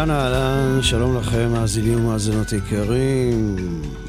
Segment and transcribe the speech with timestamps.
[0.00, 3.56] אהלן אהלן, שלום לכם, מאזינים ומאזינות יקרים.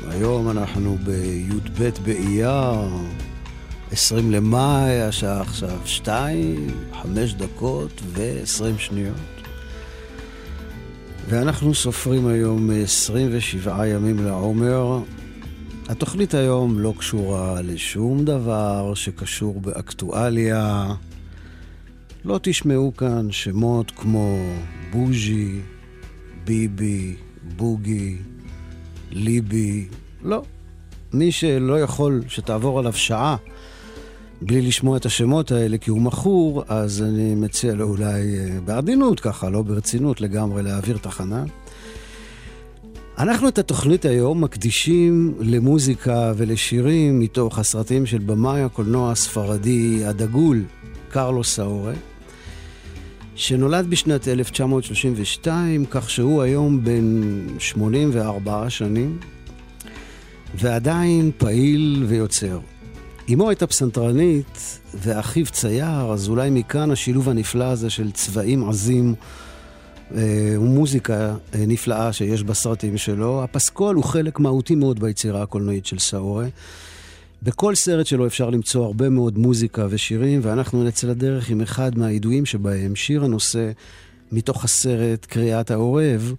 [0.07, 2.89] היום אנחנו בי"ב באייר,
[3.91, 6.67] 20 למאי, השעה עכשיו 2,
[7.01, 9.15] 5 דקות ו-20 שניות.
[11.29, 14.99] ואנחנו סופרים היום 27 ימים לעומר.
[15.89, 20.93] התוכנית היום לא קשורה לשום דבר שקשור באקטואליה.
[22.25, 24.37] לא תשמעו כאן שמות כמו
[24.91, 25.59] בוז'י,
[26.45, 27.15] ביבי,
[27.57, 28.17] בוגי,
[29.11, 29.87] ליבי.
[30.23, 30.43] לא.
[31.13, 33.35] מי שלא יכול שתעבור עליו שעה
[34.41, 39.19] בלי לשמוע את השמות האלה כי הוא מכור, אז אני מציע לו אולי אה, בעדינות
[39.19, 41.43] ככה, לא ברצינות לגמרי, להעביר תחנה.
[43.17, 50.63] אנחנו את התוכנית היום מקדישים למוזיקה ולשירים מתוך הסרטים של במאי הקולנוע הספרדי הדגול,
[51.09, 51.93] קרלוס סאורה.
[53.41, 57.21] שנולד בשנת 1932, כך שהוא היום בן
[57.59, 59.19] 84 שנים,
[60.55, 62.59] ועדיין פעיל ויוצר.
[63.33, 69.15] אמו הייתה פסנתרנית ואחיו צייר, אז אולי מכאן השילוב הנפלא הזה של צבעים עזים
[70.15, 73.43] אה, ומוזיקה אה, נפלאה שיש בסרטים שלו.
[73.43, 76.45] הפסקול הוא חלק מהותי מאוד ביצירה הקולנועית של סאורה.
[77.43, 82.45] בכל סרט שלו אפשר למצוא הרבה מאוד מוזיקה ושירים, ואנחנו נצא לדרך עם אחד מהידועים
[82.45, 83.71] שבהם, שיר הנושא
[84.31, 86.33] מתוך הסרט קריאת העורב,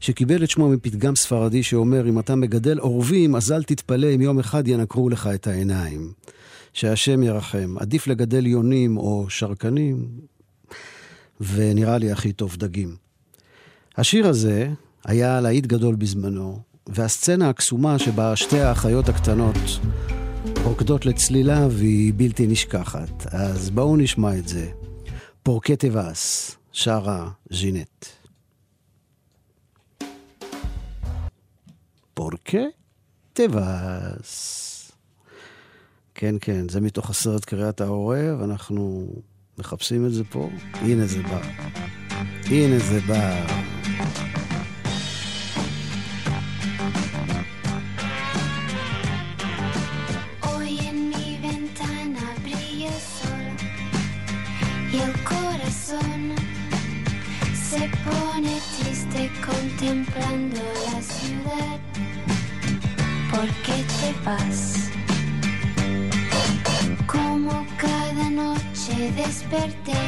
[0.00, 4.38] שקיבל את שמו מפתגם ספרדי שאומר, אם אתה מגדל עורבים, אז אל תתפלא אם יום
[4.38, 6.12] אחד ינקרו לך את העיניים.
[6.76, 7.74] שהשם ירחם.
[7.78, 10.08] עדיף לגדל יונים או שרקנים,
[11.40, 12.96] ונראה לי הכי טוב דגים.
[13.96, 14.68] השיר הזה
[15.04, 19.56] היה להיט גדול בזמנו, והסצנה הקסומה שבה שתי האחיות הקטנות
[20.64, 23.26] רוקדות לצלילה והיא בלתי נשכחת.
[23.26, 24.70] אז בואו נשמע את זה.
[25.42, 28.06] פורקטי ואס, שרה ז'ינט.
[32.14, 32.58] פורקה
[33.32, 34.72] טבעס.
[36.14, 39.08] כן, כן, זה מתוך הסרט קריאת העורב, אנחנו
[39.58, 40.50] מחפשים את זה פה.
[40.74, 41.40] הנה זה בא.
[42.44, 43.46] הנה זה בא.
[59.86, 61.78] Contemplando la ciudad.
[63.30, 64.90] ¿Por qué te vas?
[67.06, 70.00] Como cada noche desperté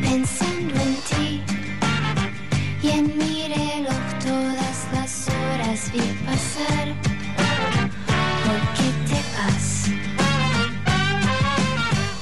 [0.00, 1.42] pensando en ti
[2.82, 6.86] y en mi reloj todas las horas vi pasar.
[8.44, 9.90] ¿Por qué te vas?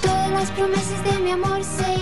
[0.03, 2.02] Todas las promesas de mi amor se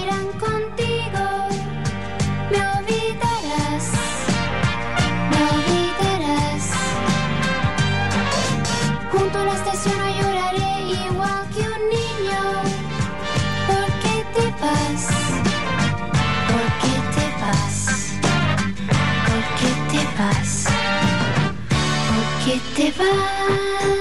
[22.91, 24.00] 吃饭。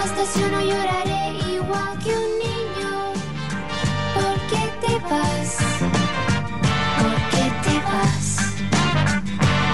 [0.00, 3.12] la estación no lloraré igual que un niño.
[4.14, 5.58] ¿Por qué te vas?
[7.00, 8.28] ¿Por qué te vas?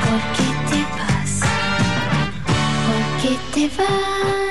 [0.05, 1.33] ¿Por qué te vas?
[2.87, 4.46] ¿Por qué te vas?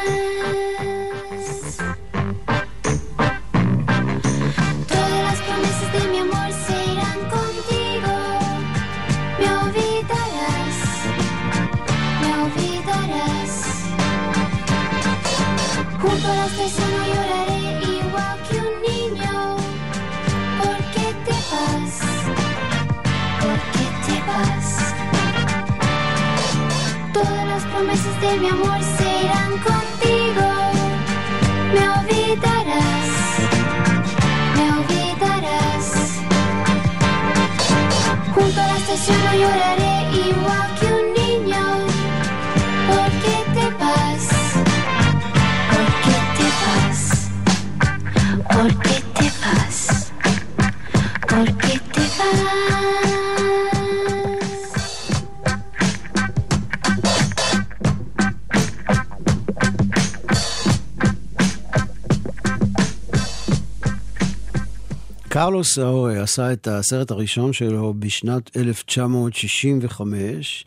[65.56, 70.66] קרלוס סאוי עשה את הסרט הראשון שלו בשנת 1965,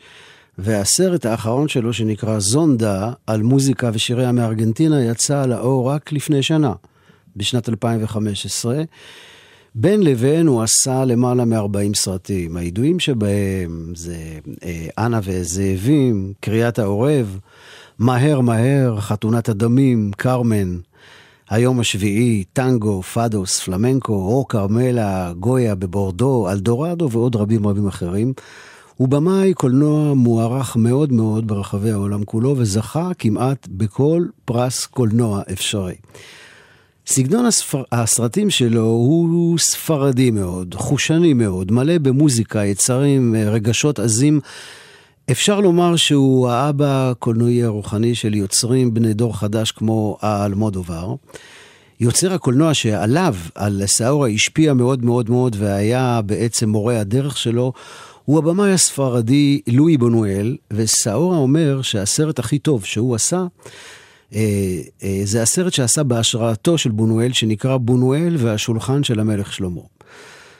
[0.57, 6.73] והסרט האחרון שלו, שנקרא זונדה, על מוזיקה ושיריה מארגנטינה, יצא לאור רק לפני שנה,
[7.35, 8.81] בשנת 2015.
[9.75, 12.57] בין לבין הוא עשה למעלה מ-40 סרטים.
[12.57, 14.17] הידועים שבהם זה
[14.63, 17.39] אה, אנה וזאבים, קריאת העורב,
[17.99, 20.77] מהר מהר, חתונת הדמים, קרמן,
[21.49, 28.33] היום השביעי, טנגו, פאדוס, פלמנקו, אור כרמלה, גויה בבורדו, אלדורדו ועוד רבים רבים אחרים.
[28.95, 35.95] הוא במאי קולנוע מוערך מאוד מאוד ברחבי העולם כולו, וזכה כמעט בכל פרס קולנוע אפשרי.
[37.07, 37.83] סגנון הספר...
[37.91, 44.39] הסרטים שלו הוא ספרדי מאוד, חושני מאוד, מלא במוזיקה, יצרים, רגשות עזים.
[45.31, 51.15] אפשר לומר שהוא האבא הקולנועי הרוחני של יוצרים בני דור חדש כמו האלמודובר.
[51.99, 57.73] יוצר הקולנוע שעליו, על סאורה, השפיע מאוד מאוד מאוד והיה בעצם מורה הדרך שלו,
[58.25, 63.45] הוא הבמאי הספרדי לואי בונואל, וסאורה אומר שהסרט הכי טוב שהוא עשה,
[64.35, 64.41] אה,
[65.03, 69.81] אה, זה הסרט שעשה בהשראתו של בונואל, שנקרא בונואל והשולחן של המלך שלמה.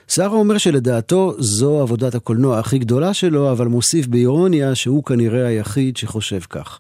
[0.10, 5.98] סערה אומר שלדעתו זו עבודת הקולנוע הכי גדולה שלו, אבל מוסיף באירוניה שהוא כנראה היחיד
[5.98, 6.80] שחושב כך.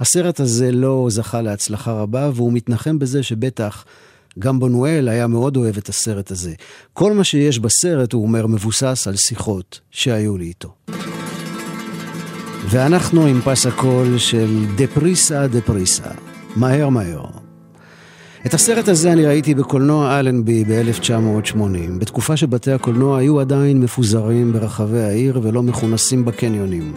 [0.00, 3.84] הסרט הזה לא זכה להצלחה רבה, והוא מתנחם בזה שבטח
[4.38, 6.52] גם בונואל היה מאוד אוהב את הסרט הזה.
[6.92, 10.74] כל מה שיש בסרט, הוא אומר, מבוסס על שיחות שהיו לי איתו.
[12.70, 16.10] ואנחנו עם פס הקול של דפריסה דפריסה,
[16.56, 17.39] מהר מהר.
[18.46, 25.00] את הסרט הזה אני ראיתי בקולנוע אלנבי ב-1980, בתקופה שבתי הקולנוע היו עדיין מפוזרים ברחבי
[25.00, 26.94] העיר ולא מכונסים בקניונים.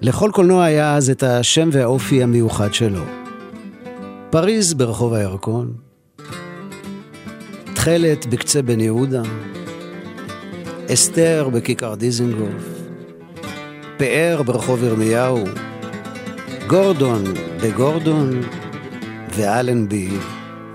[0.00, 3.02] לכל קולנוע היה אז את השם והאופי המיוחד שלו.
[4.30, 5.72] פריז ברחוב הירקון,
[7.74, 9.22] תכלת בקצה בן יהודה,
[10.92, 12.82] אסתר בכיכר דיזנגוף,
[13.96, 15.44] פאר ברחוב ירמיהו,
[16.66, 17.24] גורדון
[17.62, 18.40] בגורדון,
[19.38, 20.08] ואלנבי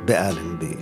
[0.05, 0.73] באלנבי.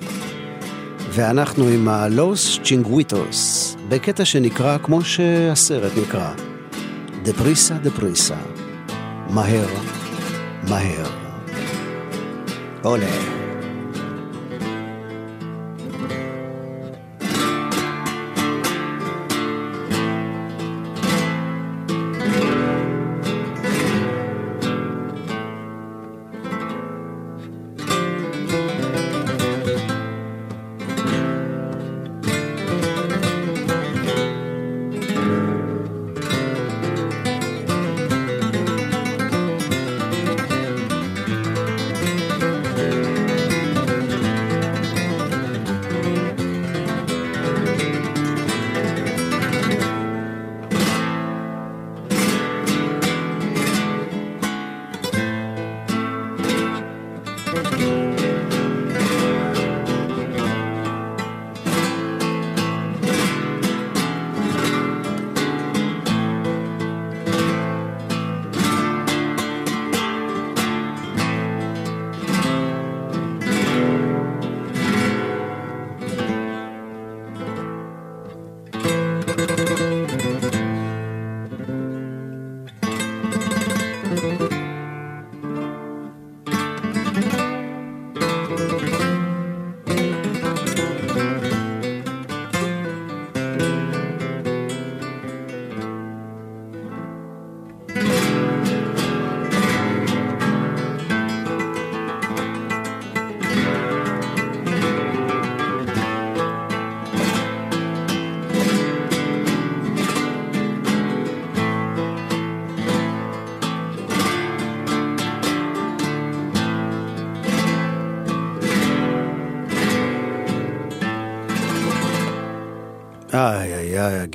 [1.09, 6.33] ואנחנו עם הלוס צ'ינגוויטוס, בקטע שנקרא כמו שהסרט נקרא,
[7.23, 8.37] דפריסה דפריסה,
[9.29, 9.67] מהר,
[10.69, 11.09] מהר.
[12.83, 13.40] עולה.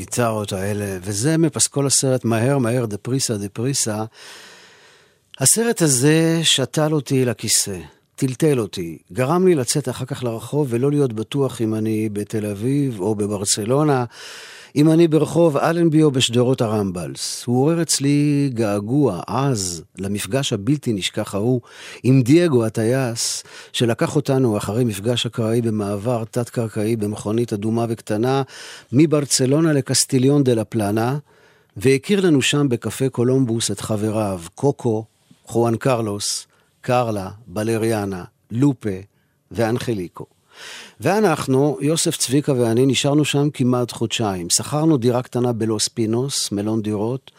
[0.06, 4.04] הגיטרות האלה, וזה מפסקול הסרט מהר מהר דפריסה דפריסה,
[5.38, 7.78] הסרט הזה שתל אותי לכיסא,
[8.16, 13.00] טלטל אותי, גרם לי לצאת אחר כך לרחוב ולא להיות בטוח אם אני בתל אביב
[13.00, 14.04] או בברצלונה,
[14.76, 17.44] אם אני ברחוב אלנבי או בשדרות הרמב"לס.
[17.46, 21.60] הוא עורר אצלי געגוע עז למפגש הבלתי נשכח ההוא
[22.02, 28.42] עם דייגו הטייס, שלקח אותנו אחרי מפגש אקראי במעבר תת-קרקעי במכונית אדומה וקטנה
[28.92, 31.18] מברצלונה לקסטיליון דה לה פלנה,
[31.76, 35.04] והכיר לנו שם בקפה קולומבוס את חבריו, קוקו,
[35.44, 36.46] חואן קרלוס,
[36.80, 38.98] קרלה, בלריאנה, לופה
[39.50, 40.35] ואנחליקו.
[41.00, 44.50] ואנחנו, יוסף צביקה ואני, נשארנו שם כמעט חודשיים.
[44.50, 47.30] שכרנו דירה קטנה בלוס פינוס, מלון דירות,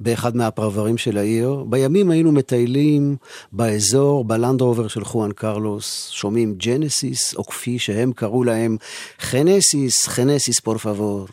[0.00, 1.64] באחד מהפרברים של העיר.
[1.68, 3.16] בימים היינו מטיילים
[3.52, 8.76] באזור, בלנדרובר של חואן קרלוס, שומעים ג'נסיס, או כפי שהם קראו להם,
[9.20, 11.26] חנסיס, חנסיס פור פבור.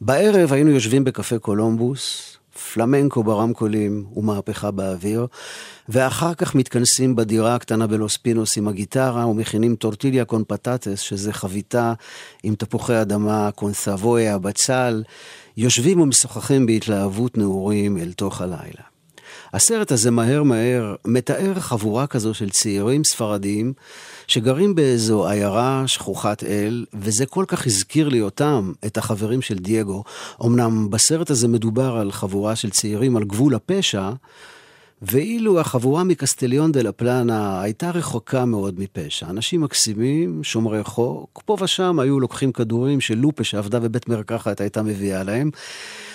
[0.00, 5.26] בערב היינו יושבים בקפה קולומבוס, פלמנקו ברמקולים ומהפכה באוויר,
[5.88, 11.92] ואחר כך מתכנסים בדירה הקטנה בלוס פינוס עם הגיטרה ומכינים טורטיליה קון פטטס, שזה חביתה
[12.42, 15.02] עם תפוחי אדמה, קונסבויה, בצל,
[15.56, 18.97] יושבים ומשוחחים בהתלהבות נעורים אל תוך הלילה.
[19.52, 23.72] הסרט הזה מהר מהר מתאר חבורה כזו של צעירים ספרדים
[24.26, 30.04] שגרים באיזו עיירה שכוחת אל, וזה כל כך הזכיר לי אותם, את החברים של דייגו.
[30.44, 34.10] אמנם בסרט הזה מדובר על חבורה של צעירים על גבול הפשע,
[35.02, 39.26] ואילו החבורה מקסטליון דה לה פלנה הייתה רחוקה מאוד מפשע.
[39.30, 44.82] אנשים מקסימים, שומרי חוק, פה ושם היו לוקחים כדורים של לופה שעבדה בבית מרקחת הייתה
[44.82, 45.50] מביאה להם.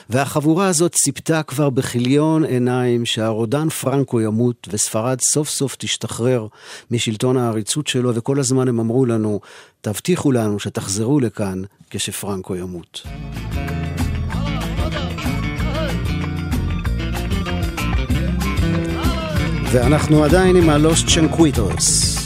[0.10, 6.48] והחבורה הזאת ציפתה כבר בכיליון עיניים שהרודן פרנקו ימות וספרד סוף סוף תשתחרר
[6.92, 9.40] משלטון העריצות שלו, וכל הזמן הם אמרו לנו,
[9.82, 13.02] תבטיחו לנו שתחזרו לכאן כשפרנקו ימות.
[19.72, 22.18] ואנחנו עדיין עם הלוס צ'נקוויטוס,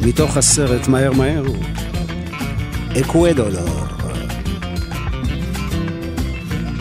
[0.00, 1.44] מתוך הסרט מהר מהר,
[3.00, 3.99] אקוודולור.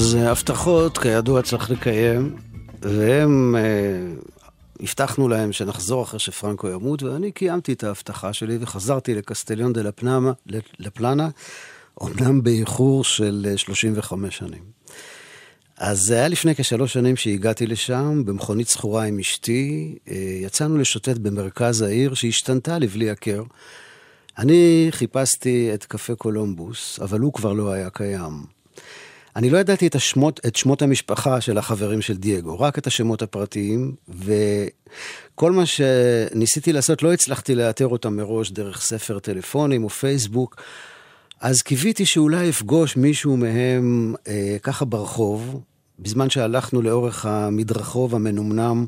[0.00, 2.36] אז אה, הבטחות, כידוע, צריך לקיים,
[2.82, 3.62] והם, אה,
[4.80, 10.32] הבטחנו להם שנחזור אחרי שפרנקו ימות, ואני קיימתי את ההבטחה שלי וחזרתי לקסטליון דה לפנמה,
[10.78, 11.28] לפלנה,
[12.00, 14.62] אומנם באיחור של אה, 35 שנים.
[15.76, 21.18] אז זה היה לפני כשלוש שנים שהגעתי לשם, במכונית שכורה עם אשתי, אה, יצאנו לשוטט
[21.18, 23.42] במרכז העיר, שהשתנתה לבלי הכר.
[24.38, 28.60] אני חיפשתי את קפה קולומבוס, אבל הוא כבר לא היה קיים.
[29.36, 33.22] אני לא ידעתי את, השמות, את שמות המשפחה של החברים של דייגו, רק את השמות
[33.22, 40.62] הפרטיים, וכל מה שניסיתי לעשות, לא הצלחתי לאתר אותם מראש דרך ספר טלפונים או פייסבוק,
[41.40, 45.60] אז קיוויתי שאולי אפגוש מישהו מהם אה, ככה ברחוב,
[45.98, 48.86] בזמן שהלכנו לאורך המדרחוב המנומנם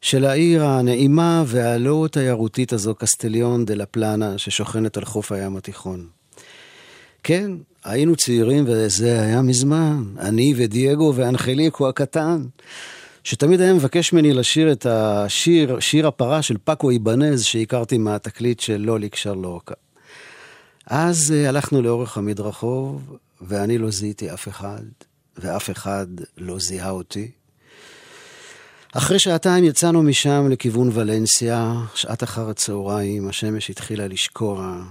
[0.00, 6.06] של העיר הנעימה והלא תיירותית הזו, קסטליון דה לה פלנה, ששוכנת על חוף הים התיכון.
[7.22, 7.50] כן,
[7.84, 12.44] היינו צעירים וזה היה מזמן, אני ודייגו ואנחליקו הקטן,
[13.24, 18.76] שתמיד היה מבקש ממני לשיר את השיר, שיר הפרה של פאקו איבנז שהכרתי מהתקליט של
[18.76, 19.74] לוליק שרלוקה.
[20.86, 24.82] אז uh, הלכנו לאורך המדרחוב, ואני לא זיהיתי אף אחד,
[25.36, 26.06] ואף אחד
[26.38, 27.30] לא זיהה אותי.
[28.92, 34.82] אחרי שעתיים יצאנו משם לכיוון ולנסיה, שעת אחר הצהריים, השמש התחילה לשקוע.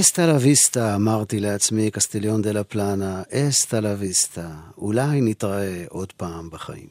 [0.00, 6.12] אסטה לה ויסטה, אמרתי לעצמי, קסטיליון דה לה פלנה, אסטה לה ויסטה, אולי נתראה עוד
[6.12, 6.88] פעם בחיים.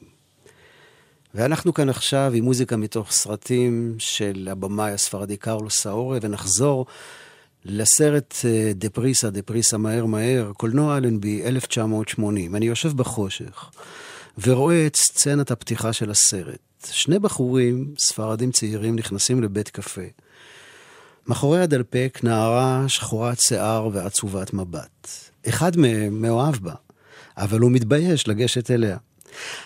[1.36, 6.86] ואנחנו כאן עכשיו עם מוזיקה מתוך סרטים של הבמאי הספרדי קרלוס סאורה, ונחזור
[7.66, 12.56] לסרט אה, דה פריסה, דה פריסה מהר מהר, קולנוע אלנבי 1980.
[12.56, 13.72] אני יושב בחושך
[14.44, 16.60] ורואה את סצנת הפתיחה של הסרט.
[16.92, 20.02] שני בחורים, ספרדים צעירים, נכנסים לבית קפה.
[21.28, 25.08] מאחורי הדלפק נערה שחורת שיער ועצובת מבט.
[25.50, 26.74] אחד מהם מאוהב בה,
[27.38, 28.98] אבל הוא מתבייש לגשת אליה.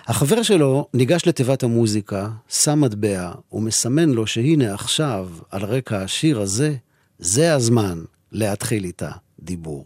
[0.08, 6.76] החבר שלו ניגש לתיבת המוזיקה, שם מטבע ומסמן לו שהנה עכשיו, על רקע השיר הזה,
[7.20, 9.86] זה הזמן להתחיל איתה דיבור.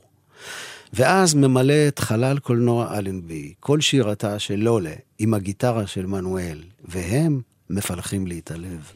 [0.93, 7.41] ואז ממלא את חלל קולנוע אלנבי, כל שירתה של לולה עם הגיטרה של מנואל, והם
[7.69, 8.91] מפלחים לי את הלב.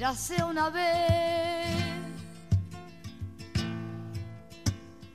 [0.00, 1.76] Érase una vez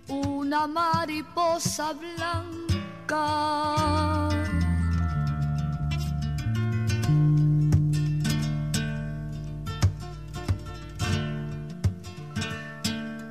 [0.08, 3.26] una mariposa blanca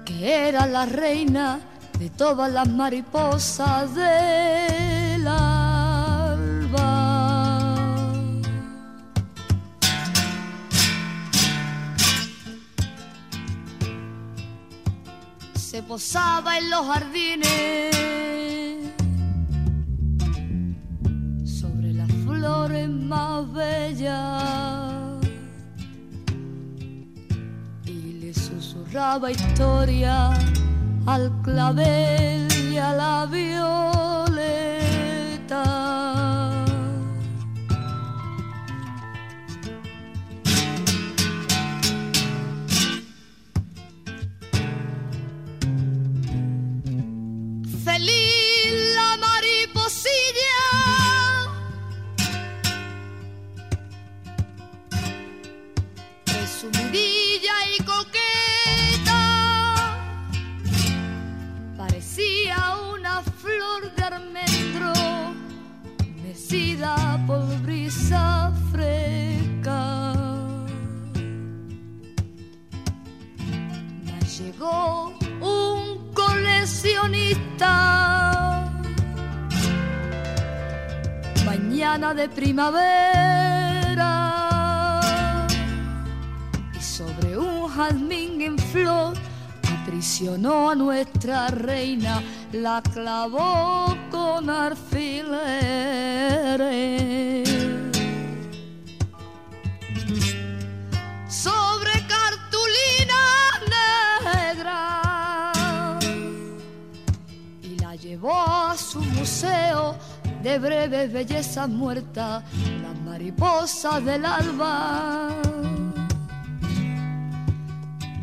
[0.05, 1.61] que era la reina
[2.01, 5.74] de todas las mariposas del alba.
[15.75, 17.97] Se posaba en los jardines
[21.45, 25.19] sobre las flores más bellas.
[27.87, 30.31] Y le susurraba historia
[31.07, 33.27] al clavel y a la
[66.85, 70.13] mecida por brisa fresca.
[74.05, 77.73] Mas llegó un coleccionista.
[81.45, 82.81] Mañana de primavera.
[86.75, 87.35] Y sobre
[87.77, 89.15] jazmín en flor,
[89.81, 92.23] aprisionó a nuestra reina,
[92.63, 95.09] la clavó con alfileres.
[101.29, 103.23] Sobre cartulina
[104.31, 105.93] negra
[107.63, 109.97] y la llevó a su museo
[110.43, 112.45] de breves bellezas muertas,
[112.83, 115.31] las mariposas del alba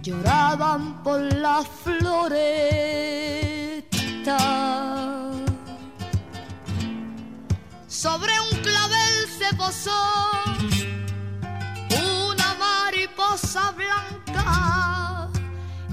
[0.01, 3.60] lloraban por la floresta.
[8.01, 9.91] Sobre un clavel se posó
[12.01, 15.29] una mariposa blanca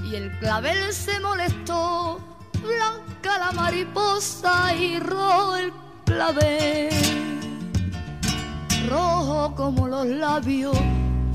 [0.03, 2.19] y el clavel se molestó.
[2.63, 5.71] Blanca la mariposa y rojo el
[6.05, 6.89] clavel,
[8.89, 10.75] rojo como los labios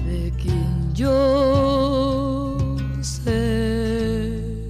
[0.04, 2.58] de quien yo
[3.00, 4.66] sé,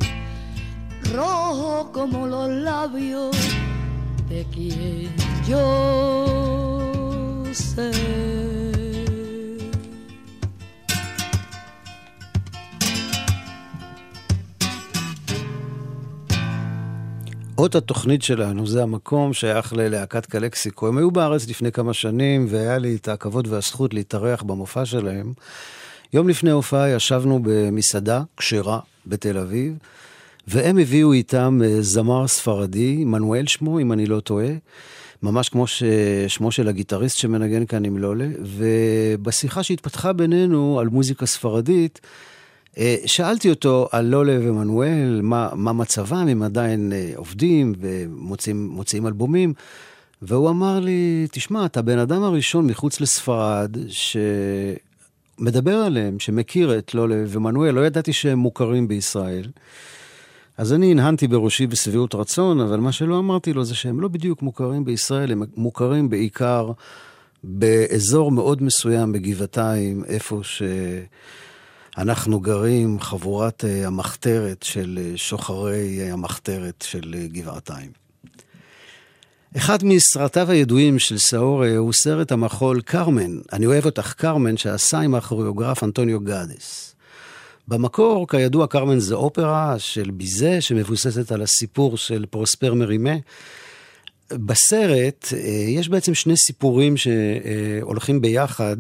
[1.15, 3.35] rojo como los labios
[4.29, 5.65] de quien yo
[7.53, 7.91] sé.
[17.59, 20.89] אות התוכנית שלנו זה המקום שייך ללהקת קלקסיקו.
[20.89, 25.33] הם היו בארץ לפני כמה שנים, והיה לי את הכבוד והזכות להתארח במופע שלהם.
[26.13, 29.75] יום לפני הופעה ישבנו במסעדה כשרה בתל אביב,
[30.49, 34.51] והם הביאו איתם אה, זמר ספרדי, מנואל שמו, אם אני לא טועה,
[35.25, 35.65] ממש כמו
[36.29, 42.01] שמו של הגיטריסט שמנגן כאן עם לולה, ובשיחה שהתפתחה בינינו על מוזיקה ספרדית,
[42.79, 49.53] אה, שאלתי אותו על לולה ומנואל, מה, מה מצבם, הם עדיין אה, עובדים ומוציאים אלבומים,
[50.23, 53.77] והוא אמר לי, תשמע, אתה הבן אדם הראשון מחוץ לספרד
[55.39, 59.47] שמדבר עליהם, שמכיר את לולה ומנואל, לא ידעתי שהם מוכרים בישראל.
[60.59, 64.43] אז אני הנהנתי בראשי בשביעות רצון, אבל מה שלא אמרתי לו זה שהם לא בדיוק
[64.43, 66.73] מוכרים בישראל, הם מוכרים בעיקר
[67.45, 70.63] באזור מאוד מסוים בגבעתיים, איפה ש...
[71.99, 77.91] אנחנו גרים, חבורת אה, המחתרת של אה, שוחרי אה, המחתרת של גבעתיים.
[79.57, 85.15] אחד מסרטיו הידועים של סאורה הוא סרט המחול קרמן, אני אוהב אותך קרמן, שעשה עם
[85.15, 86.94] הכוריאוגרף אנטוניו גאדס.
[87.69, 93.15] במקור, כידוע, קרמן זה אופרה של ביזה שמבוססת על הסיפור של פרוספר מרימה,
[94.33, 98.77] בסרט אה, יש בעצם שני סיפורים שהולכים ביחד.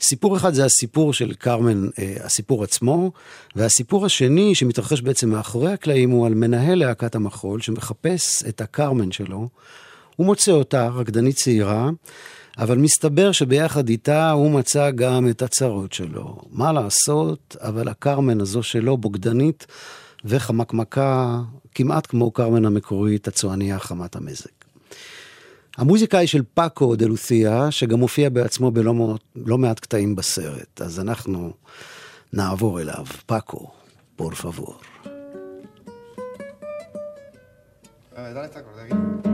[0.00, 3.12] סיפור אחד זה הסיפור של קרמן, אה, הסיפור עצמו,
[3.56, 9.48] והסיפור השני שמתרחש בעצם מאחורי הקלעים הוא על מנהל להקת המחול שמחפש את הקרמן שלו.
[10.16, 11.90] הוא מוצא אותה, רקדנית צעירה,
[12.58, 16.36] אבל מסתבר שביחד איתה הוא מצא גם את הצרות שלו.
[16.50, 19.66] מה לעשות, אבל הקרמן הזו שלו בוגדנית
[20.24, 21.40] וחמקמקה,
[21.74, 24.50] כמעט כמו קרמן המקורית, הצועניה חמת המזג.
[25.76, 31.00] המוזיקה היא של פאקו דה לותיה, שגם מופיע בעצמו בלא לא מעט קטעים בסרט, אז
[31.00, 31.52] אנחנו
[32.32, 33.06] נעבור אליו.
[33.26, 33.70] פאקו,
[34.16, 34.74] פור פבור.
[38.16, 39.33] Dale esta acorde aquí.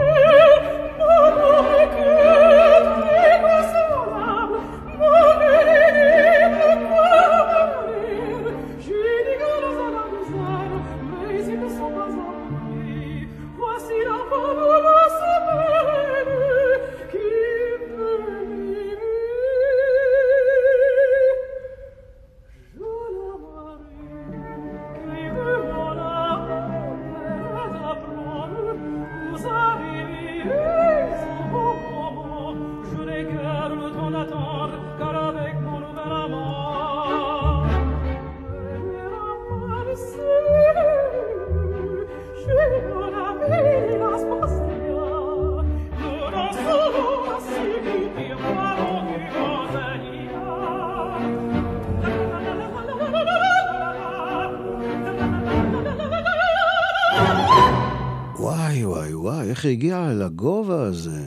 [60.21, 61.25] הגיעה לגובה הזה?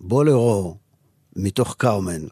[0.00, 0.76] בולרו,
[1.36, 2.22] מתוך קרמן.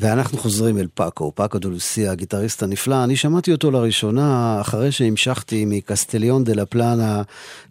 [0.00, 3.04] ואנחנו חוזרים אל פאקו, פאקו דולוסיה, הגיטריסט הנפלא.
[3.04, 7.22] אני שמעתי אותו לראשונה אחרי שהמשכתי מקסטליון דה לה פלנה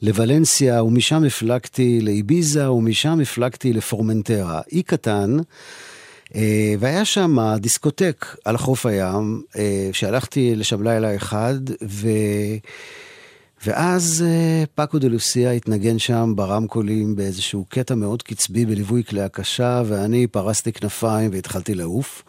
[0.01, 4.61] לוולנסיה, ומשם הפלגתי לאביזה, ומשם הפלגתי לפורמנטרה.
[4.71, 5.37] אי קטן,
[6.35, 12.07] אה, והיה שם דיסקוטק על חוף הים, אה, שהלכתי לשם לילה אחד, ו...
[13.65, 19.83] ואז אה, פאקו דה לוסיה התנגן שם ברמקולים באיזשהו קטע מאוד קצבי בליווי כלי הקשה,
[19.85, 22.23] ואני פרסתי כנפיים והתחלתי לעוף.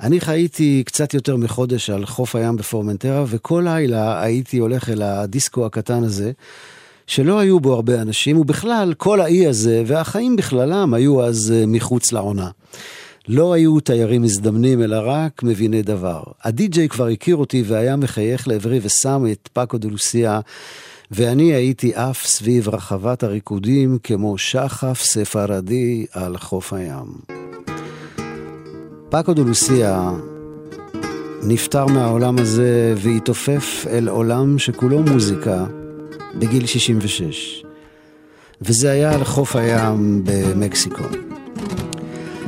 [0.00, 5.66] אני חייתי קצת יותר מחודש על חוף הים בפורמנטרה, וכל לילה הייתי הולך אל הדיסקו
[5.66, 6.32] הקטן הזה,
[7.06, 12.12] שלא היו בו הרבה אנשים, ובכלל, כל האי הזה, והחיים בכללם, היו אז אה, מחוץ
[12.12, 12.50] לעונה.
[13.28, 16.22] לא היו תיירים מזדמנים, אלא רק מביני דבר.
[16.44, 19.88] הדי-ג'יי כבר הכיר אותי והיה מחייך לעברי ושם את פאקו דה
[21.10, 27.06] ואני הייתי עף סביב רחבת הריקודים כמו שחף ספרדי על חוף הים.
[29.10, 29.42] פאקו דה
[31.42, 35.66] נפטר מהעולם הזה והתעופף אל עולם שכולו מוזיקה
[36.34, 37.64] בגיל 66.
[38.62, 41.04] וזה היה על חוף הים במקסיקו.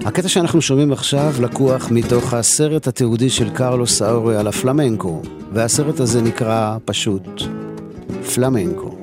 [0.05, 6.23] הקטע שאנחנו שומעים עכשיו לקוח מתוך הסרט התיעודי של קרלוס סאורי על הפלמנקו, והסרט הזה
[6.23, 7.43] נקרא פשוט
[8.35, 9.00] פלמנקו.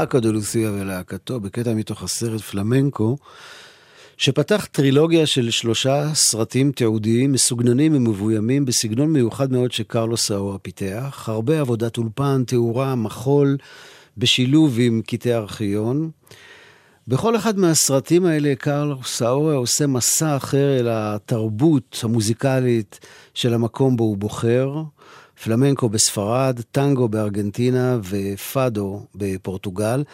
[0.00, 3.16] פאקו דה לוסיה ולהקתו, בקטע מתוך הסרט פלמנקו,
[4.16, 11.24] שפתח טרילוגיה של שלושה סרטים תיעודיים מסוגננים ומבוימים בסגנון מיוחד מאוד שקרלוס סאורה פיתח.
[11.28, 13.56] הרבה עבודת אולפן, תאורה, מחול,
[14.18, 16.10] בשילוב עם קטעי ארכיון.
[17.08, 23.00] בכל אחד מהסרטים האלה קרלוס סאורה עושה מסע אחר אל התרבות המוזיקלית
[23.34, 24.82] של המקום בו הוא בוחר.
[25.44, 30.04] פלמנקו בספרד, טנגו בארגנטינה ופאדו בפורטוגל.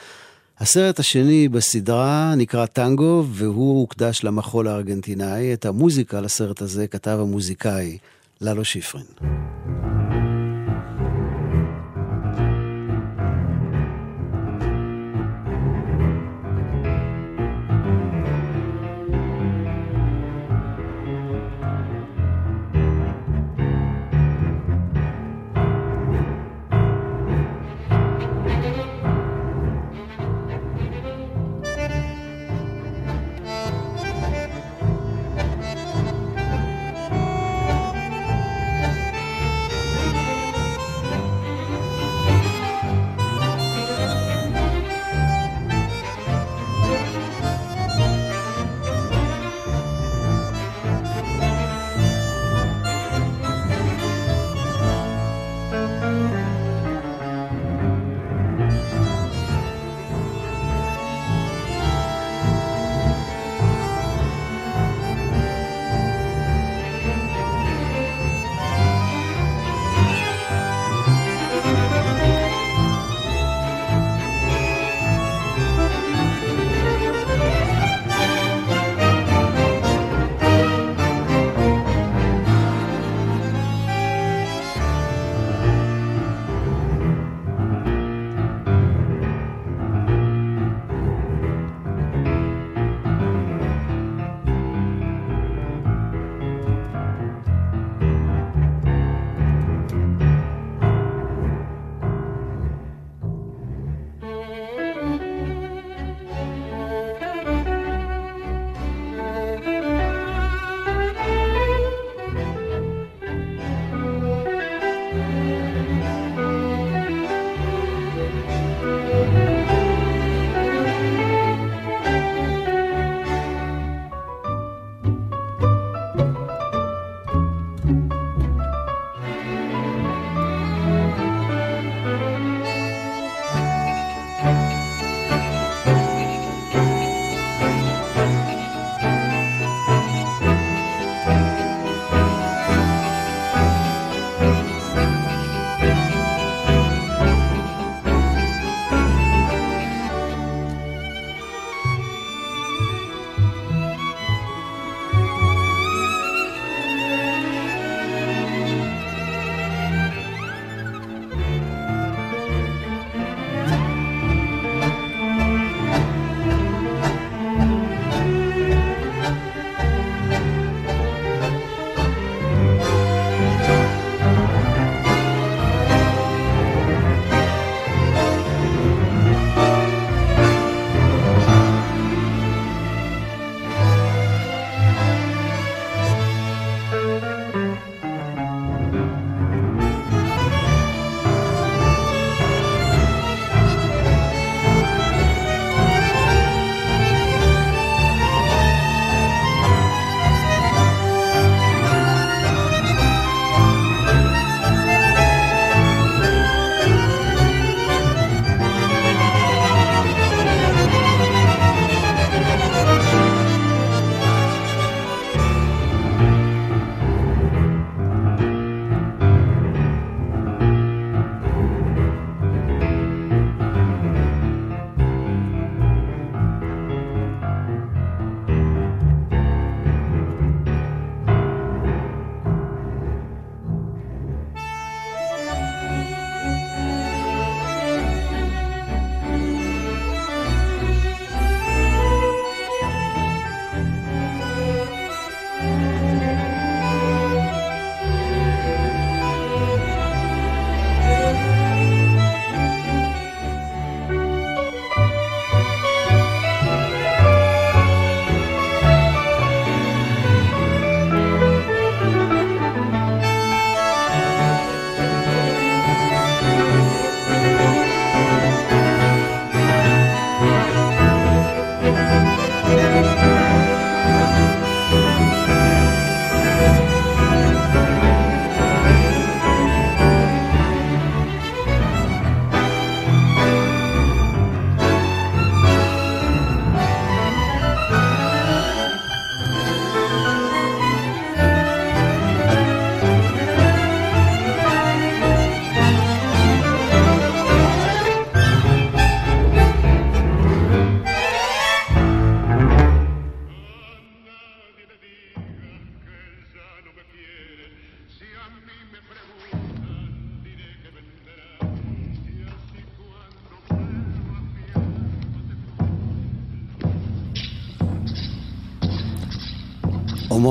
[0.59, 5.53] הסרט השני בסדרה נקרא טנגו, והוא הוקדש למחול הארגנטינאי.
[5.53, 7.99] את המוזיקה לסרט הזה כתב המוזיקאי
[8.41, 9.05] ללו שיפרין.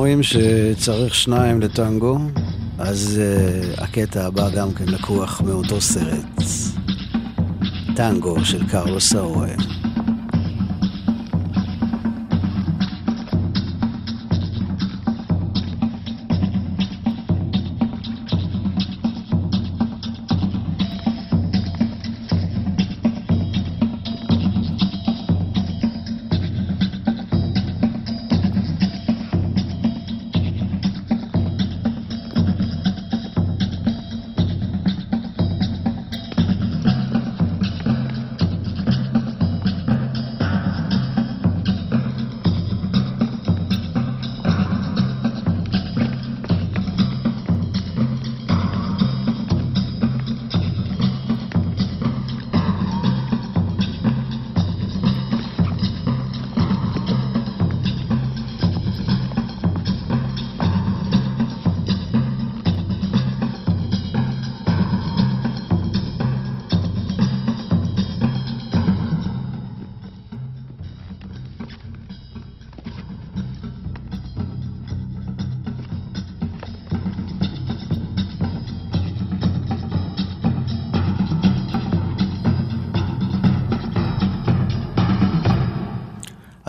[0.05, 2.17] אומרים שצריך שניים לטנגו,
[2.79, 3.21] אז
[3.77, 6.43] uh, הקטע הבא גם כן לקוח מאותו סרט.
[7.95, 9.51] טנגו של קרלוס סאורי.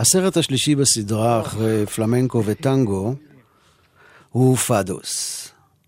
[0.07, 3.15] הסרט השלישי בסדרה אחרי פלמנקו וטנגו
[4.29, 5.47] הוא פאדוס,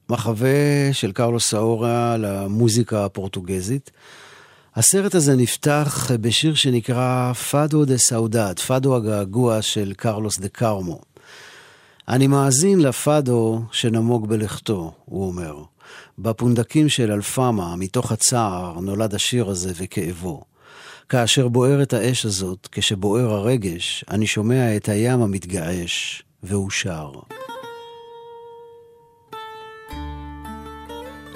[0.09, 0.49] מחווה
[0.91, 3.91] של קרלוס סאורה למוזיקה הפורטוגזית.
[4.76, 10.99] הסרט הזה נפתח בשיר שנקרא Fado da Saudade, פאדו הגעגוע של קרלוס דו כרמו.
[12.07, 15.63] אני מאזין לפאדו שנמוג בלכתו, הוא אומר.
[16.20, 20.49] בפונדקים של אלפמה, מתוך הצער, נולד השיר הזה וכאבו.
[21.10, 27.12] כאשר בוערת האש הזאת, כשבוער הרגש, אני שומע את הים המתגעש, והוא שר.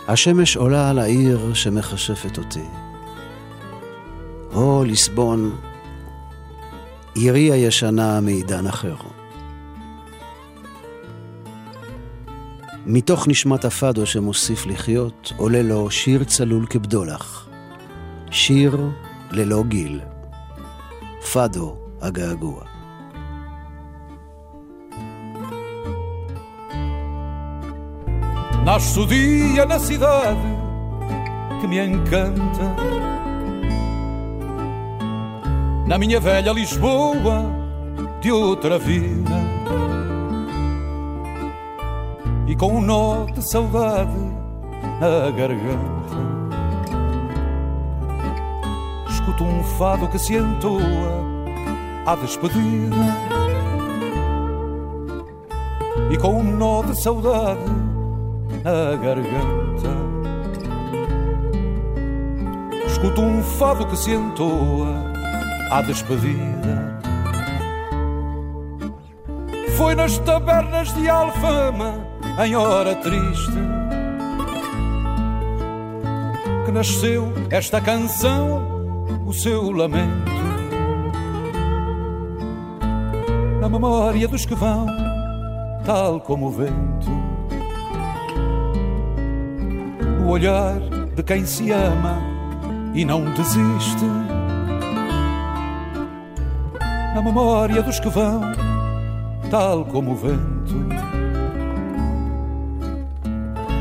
[0.07, 2.63] השמש עולה על העיר שמכשפת אותי.
[4.51, 5.55] הו, ליסבון,
[7.15, 8.95] עירי הישנה מעידן אחר.
[12.85, 17.49] מתוך נשמת הפאדו שמוסיף לחיות, עולה לו שיר צלול כבדולח.
[18.31, 18.77] שיר
[19.32, 20.00] ללא גיל.
[21.32, 22.60] פאדו הגעגוע.
[28.68, 30.50] Nasce o dia na cidade
[31.58, 32.66] que me encanta.
[35.86, 37.38] Na minha velha Lisboa
[38.20, 39.38] de outra vida.
[42.46, 44.20] E com um nó de saudade
[45.00, 46.41] na garganta.
[49.23, 51.23] Escuto um fado que se entoa
[52.05, 52.97] à despedida.
[56.11, 57.61] E com um nó de saudade
[58.65, 59.95] na garganta.
[62.85, 64.93] Escuto um fado que se entoa
[65.71, 66.99] à despedida.
[69.77, 71.93] Foi nas tabernas de Alfama,
[72.43, 73.57] em hora triste,
[76.65, 78.72] que nasceu esta canção,
[79.33, 80.31] seu lamento.
[83.59, 84.85] Na memória dos que vão,
[85.85, 87.33] tal como o vento.
[90.23, 90.79] o olhar
[91.15, 92.21] de quem se ama
[92.93, 94.05] e não desiste.
[97.13, 98.41] Na memória dos que vão,
[99.51, 100.73] tal como o vento.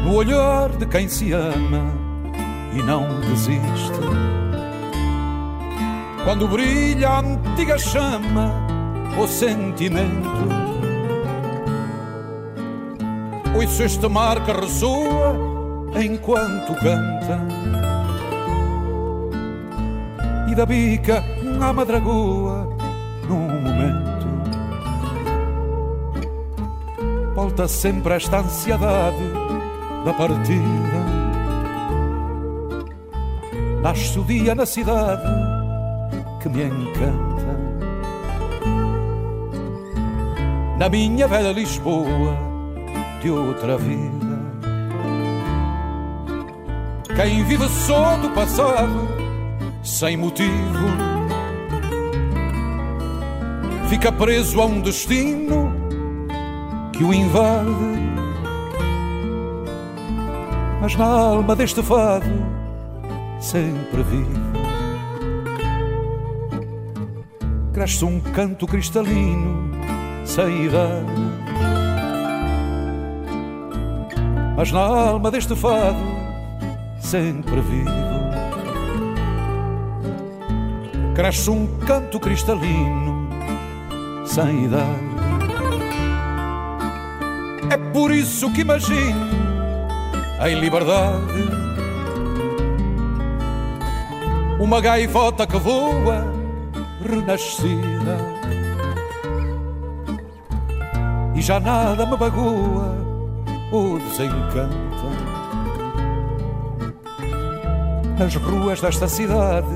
[0.05, 1.92] No olhar de quem se ama
[2.74, 4.41] e não desiste.
[6.25, 8.53] Quando brilha a antiga chama,
[9.20, 10.49] o sentimento.
[13.55, 15.35] Ouço este mar que ressoa
[16.01, 17.41] enquanto canta.
[20.49, 21.25] E da bica
[21.61, 22.68] à madragoa
[23.29, 24.29] num momento.
[27.35, 29.33] Volta sempre esta ansiedade
[30.05, 31.03] da partida.
[33.83, 35.51] Nasce o dia na cidade
[36.43, 37.57] que me encanta.
[40.78, 42.36] Na minha velha Lisboa
[43.22, 44.43] de outra vida.
[47.14, 49.09] Quem vive só do passado,
[49.84, 50.88] sem motivo,
[53.88, 55.72] fica preso a um destino
[56.93, 58.03] que o invade.
[60.80, 62.26] Mas na alma deste fado,
[63.38, 64.41] sempre vivo,
[67.83, 69.72] cresce um canto cristalino,
[70.24, 71.05] sem idade.
[74.57, 75.99] mas na alma deste fado
[77.01, 77.91] sempre vivo.
[81.16, 83.28] Cresce um canto cristalino
[84.26, 84.87] sem idade.
[87.68, 89.26] É por isso que imagino
[90.47, 91.20] em liberdade
[94.61, 96.32] uma gaivota que voa
[97.03, 98.18] renascida.
[101.34, 102.96] E já nada me magoa
[103.72, 104.72] ou desencanta
[108.18, 109.66] nas ruas desta cidade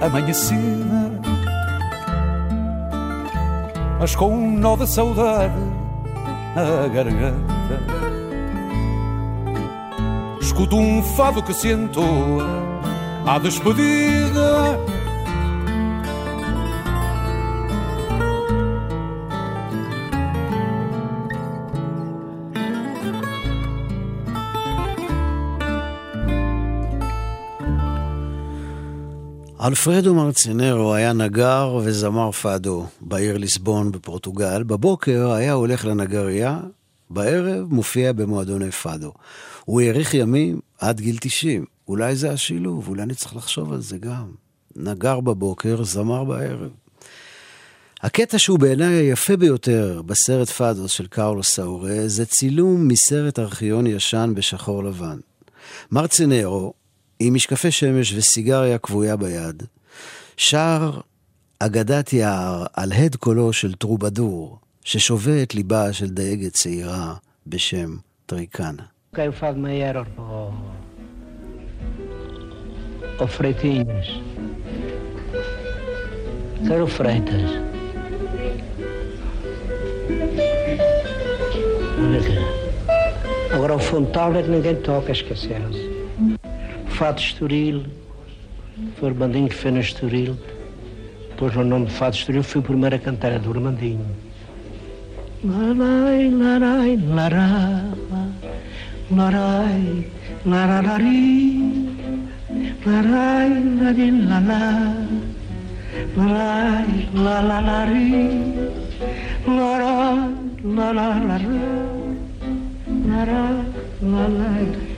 [0.00, 1.22] amanhecida
[4.02, 5.54] mas com um nó de saudade
[6.56, 7.78] na garganta.
[10.40, 12.44] Escuto um fado que se entoa
[13.24, 14.76] à despedida
[29.64, 34.62] אלפרדו מרצינרו היה נגר וזמר פאדו בעיר ליסבון בפורטוגל.
[34.62, 36.60] בבוקר היה הולך לנגרייה,
[37.10, 39.12] בערב מופיע במועדוני פאדו.
[39.64, 41.64] הוא האריך ימים עד גיל 90.
[41.88, 44.26] אולי זה השילוב, אולי אני צריך לחשוב על זה גם.
[44.76, 46.70] נגר בבוקר, זמר בערב.
[48.02, 54.32] הקטע שהוא בעיניי היפה ביותר בסרט פאדוס של קארלו סאורה זה צילום מסרט ארכיון ישן
[54.36, 55.18] בשחור לבן.
[55.90, 56.72] מרצינרו,
[57.24, 59.62] עם משקפי שמש וסיגריה כבויה ביד,
[60.36, 61.00] שר
[61.58, 67.14] אגדת יער על הד קולו של טרובדור, ששובה את ליבה של דייגת צעירה
[67.46, 67.96] בשם
[68.26, 68.82] טריקנה.
[83.54, 85.91] Agora o fundo talvez ninguém toque, esquecer-se.
[87.02, 87.82] Fado Estoril,
[88.94, 90.36] foi o Armandinho que fez no Estoril.
[91.36, 92.62] Pôs o nome de Fado Estoril, fui
[92.94, 94.06] a cantar, é do Armandinho.
[95.42, 97.92] Larai, larai, lará,
[99.10, 100.06] larai,
[100.46, 101.90] lararari,
[102.86, 103.50] larai,
[103.80, 104.94] lari, lalá,
[106.16, 108.44] larai, lalalari,
[109.48, 111.48] larai, lalalará,
[113.08, 113.64] larai,
[114.02, 114.91] lalai,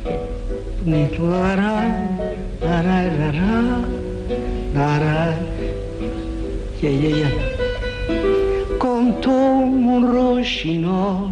[8.78, 11.30] Contou um roxinol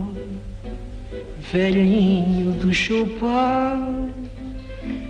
[1.53, 3.79] velhinho do chupar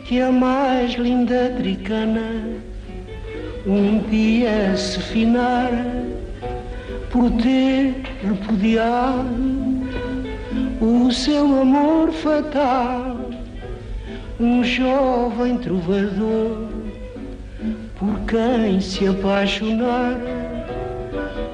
[0.05, 2.45] que a mais linda tricana
[3.65, 6.05] um dia se finara
[7.11, 9.23] por ter repudiado
[10.81, 13.12] o seu amor fatal
[14.43, 16.67] um jovem trovador
[17.97, 20.19] por quem se apaixonara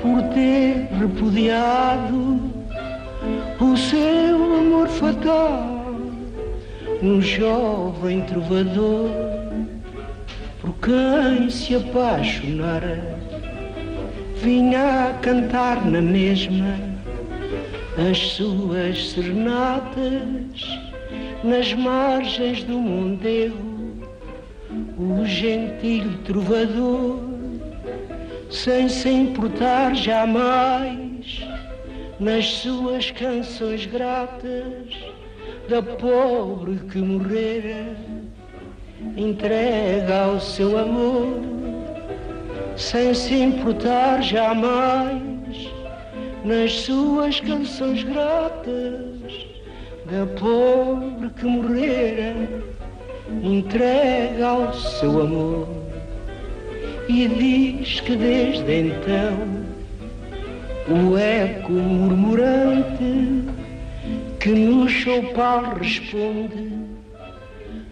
[0.00, 2.40] por ter repudiado
[3.60, 5.84] o seu amor fatal,
[7.02, 9.10] um jovem trovador
[10.62, 13.04] por quem se apaixonara,
[14.36, 16.74] vinha a cantar na mesma
[17.98, 20.87] as suas serenatas
[21.42, 23.78] nas margens do Mondego,
[24.98, 27.20] o gentil trovador
[28.50, 31.46] sem se importar jamais
[32.18, 34.96] nas suas canções gratas
[35.68, 37.96] da pobre que morrera,
[39.16, 41.40] entrega ao seu amor,
[42.76, 45.22] sem se importar jamais
[46.44, 49.17] nas suas canções gratas
[50.10, 52.34] da pobre que morrera,
[53.42, 55.68] entrega ao seu amor
[57.08, 59.66] e diz que desde então
[60.88, 63.44] o eco murmurante
[64.40, 66.72] que no choupal responde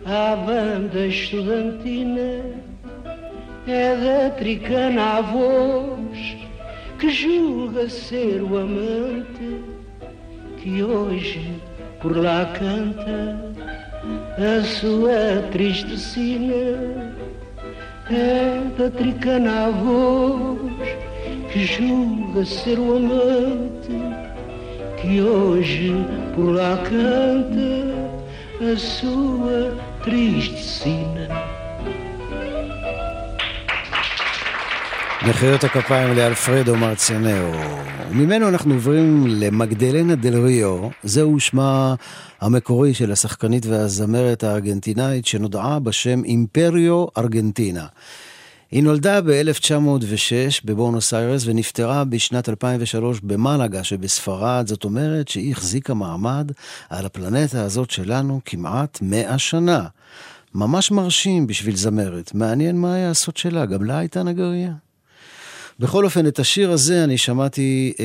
[0.06, 2.40] à banda estudantina
[3.66, 6.36] é da tricana a voz
[6.98, 9.60] que julga ser o amante
[10.56, 11.60] que hoje
[12.07, 13.36] por lá canta
[14.38, 16.54] a sua triste sina
[18.09, 20.88] é da tricana voz
[21.52, 23.90] que julga ser o amante
[25.00, 25.92] que hoje
[26.36, 31.55] por lá canta a sua triste sina.
[35.28, 37.52] מחיאות הכפיים לאלפרדו מרציאנאו.
[38.10, 41.94] ממנו אנחנו עוברים למגדלנה דל ריו, זהו שמה
[42.40, 47.86] המקורי של השחקנית והזמרת הארגנטינאית שנודעה בשם אימפריו ארגנטינה.
[48.70, 56.52] היא נולדה ב-1906 בבונוס איירס ונפטרה בשנת 2003 במלאגה שבספרד, זאת אומרת שהיא החזיקה מעמד
[56.90, 59.84] על הפלנטה הזאת שלנו כמעט 100 שנה.
[60.54, 62.34] ממש מרשים בשביל זמרת.
[62.34, 64.86] מעניין מה היה הסוד שלה, גם לה הייתה נגרייה.
[65.78, 68.04] בכל אופן, את השיר הזה אני שמעתי אה,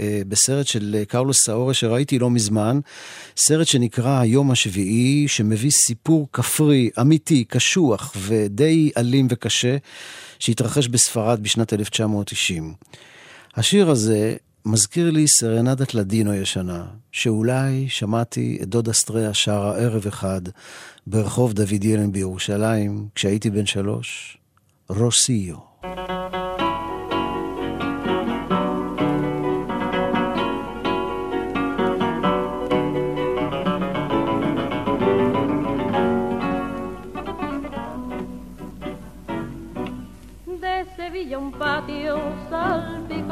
[0.00, 2.80] אה, בסרט של אה, קרלוס סאורה שראיתי לא מזמן,
[3.36, 9.76] סרט שנקרא היום השביעי, שמביא סיפור כפרי, אמיתי, קשוח ודי אלים וקשה,
[10.38, 12.74] שהתרחש בספרד בשנת 1990.
[13.56, 14.34] השיר הזה
[14.66, 20.42] מזכיר לי סרנדת לדינו ישנה, שאולי שמעתי את דודה סטריה שרה ערב אחד
[21.06, 24.38] ברחוב דוד ילן בירושלים, כשהייתי בן שלוש,
[24.88, 25.56] רוסיו.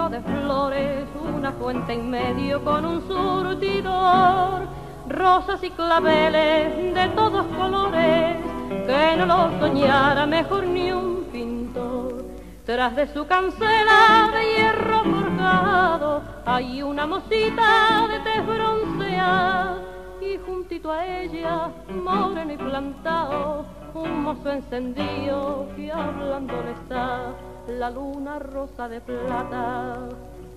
[0.09, 4.66] De flores, una fuente en medio con un surtidor,
[5.07, 8.38] rosas y claveles de todos colores,
[8.68, 12.24] que no lo soñara mejor ni un pintor.
[12.64, 19.82] Tras de su cancela de hierro forjado hay una mosita de tez bronceada
[20.22, 27.34] y juntito a ella, moreno y plantado, un mozo encendido que hablando le está
[27.68, 30.09] la luna rosa de plata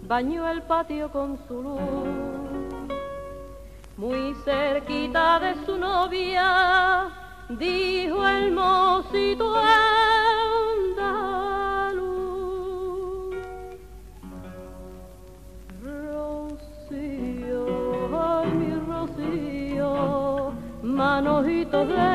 [0.07, 1.79] bañó el patio con su luz.
[3.97, 7.09] Muy cerquita de su novia,
[7.49, 10.93] dijo el mocito andaluz.
[15.81, 17.65] Rocío,
[18.19, 22.12] ay mi rocío, manojitos de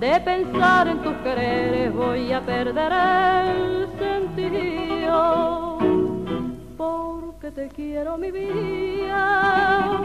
[0.00, 5.78] de pensar en tus quereres voy a perder el sentido,
[6.78, 10.00] porque te quiero mi vida,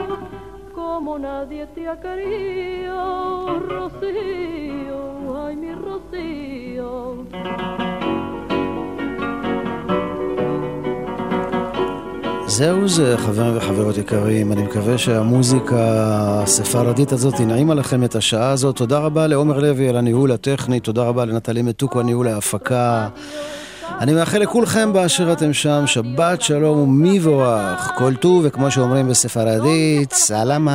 [0.74, 7.26] como nadie te ha querido, Rocío, ay mi Rocío.
[12.58, 15.76] זהו זה, חברים וחברות יקרים, אני מקווה שהמוזיקה
[16.44, 18.76] הספרדית הזאת תנעים עליכם את השעה הזאת.
[18.76, 23.08] תודה רבה לעומר לוי על הניהול הטכני, תודה רבה לנטלי מתוקו, הניהול ההפקה.
[24.00, 30.72] אני מאחל לכולכם באשר אתם שם, שבת שלום ומבורך, כל טוב, וכמו שאומרים בספרדית, סלמת.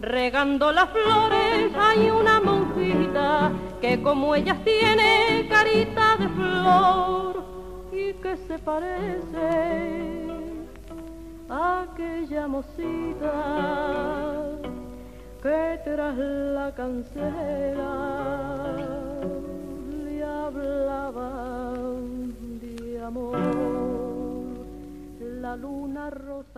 [0.00, 7.44] Regando las flores hay una monjita que como ellas tiene carita de flor
[7.92, 10.26] y que se parece
[11.50, 13.32] a aquella mocita
[15.42, 17.84] que tras la cancela
[20.02, 21.74] le hablaba
[22.62, 23.36] de amor.
[25.20, 26.50] La luna rosa